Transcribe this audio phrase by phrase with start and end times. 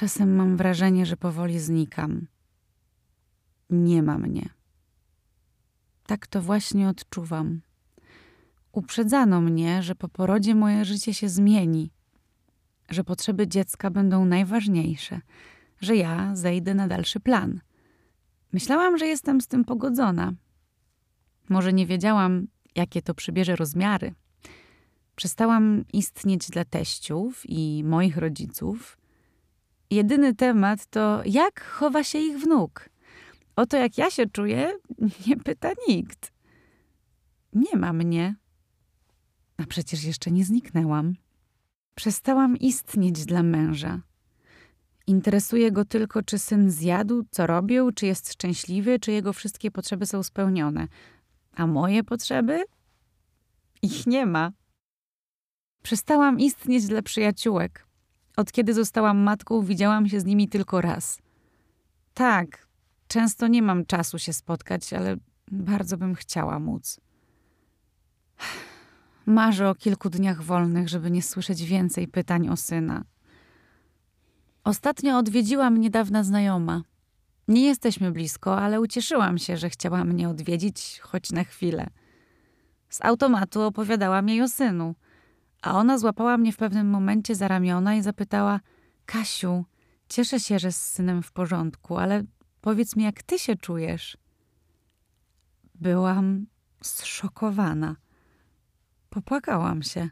[0.00, 2.26] Czasem mam wrażenie, że powoli znikam.
[3.70, 4.48] Nie ma mnie.
[6.06, 7.60] Tak to właśnie odczuwam.
[8.72, 11.90] Uprzedzano mnie, że po porodzie moje życie się zmieni,
[12.90, 15.20] że potrzeby dziecka będą najważniejsze,
[15.80, 17.60] że ja zejdę na dalszy plan.
[18.52, 20.32] Myślałam, że jestem z tym pogodzona.
[21.48, 22.46] Może nie wiedziałam,
[22.76, 24.14] jakie to przybierze rozmiary.
[25.16, 28.99] Przestałam istnieć dla teściów i moich rodziców.
[29.90, 32.90] Jedyny temat to, jak chowa się ich wnuk.
[33.56, 34.72] O to, jak ja się czuję,
[35.26, 36.32] nie pyta nikt.
[37.52, 38.34] Nie ma mnie.
[39.56, 41.14] A przecież jeszcze nie zniknęłam.
[41.94, 44.00] Przestałam istnieć dla męża.
[45.06, 50.06] Interesuje go tylko, czy syn zjadł, co robił, czy jest szczęśliwy, czy jego wszystkie potrzeby
[50.06, 50.88] są spełnione.
[51.54, 52.64] A moje potrzeby?
[53.82, 54.52] Ich nie ma.
[55.82, 57.86] Przestałam istnieć dla przyjaciółek.
[58.40, 61.18] Od kiedy zostałam matką, widziałam się z nimi tylko raz.
[62.14, 62.66] Tak,
[63.08, 65.16] często nie mam czasu się spotkać, ale
[65.50, 67.00] bardzo bym chciała móc.
[69.26, 73.04] Marzę o kilku dniach wolnych, żeby nie słyszeć więcej pytań o syna.
[74.64, 76.82] Ostatnio odwiedziła mnie dawna znajoma.
[77.48, 81.90] Nie jesteśmy blisko, ale ucieszyłam się, że chciała mnie odwiedzić choć na chwilę.
[82.88, 84.94] Z automatu opowiadałam jej o synu,
[85.62, 88.60] a ona złapała mnie w pewnym momencie za ramiona i zapytała:
[89.06, 89.64] Kasiu,
[90.08, 92.22] cieszę się, że z synem w porządku, ale
[92.60, 94.16] powiedz mi, jak ty się czujesz?
[95.74, 96.46] Byłam
[96.82, 97.96] zszokowana.
[99.10, 100.08] Popłakałam się.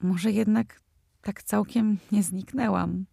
[0.00, 0.80] Może jednak
[1.22, 3.06] tak całkiem nie zniknęłam.